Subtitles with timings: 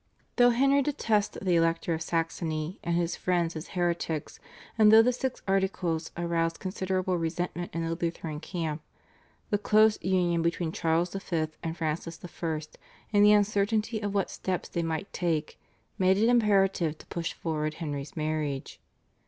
[0.37, 4.39] Though Henry detested the Elector of Saxony and his friends as heretics,
[4.75, 8.81] and though the Six Articles aroused considerable resentment in the Lutheran camp,
[9.51, 11.49] the close union between Charles V.
[11.61, 12.61] and Francis I.
[13.13, 15.59] and the uncertainty of what steps they might take
[15.99, 18.79] made it imperative to push forward Henry's marriage.